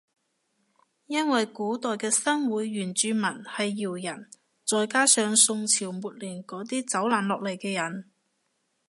[1.05, 4.27] 因為古代嘅新會原住民係瑤人
[4.65, 8.09] 再加上宋朝末年嗰啲走難落嚟嘅人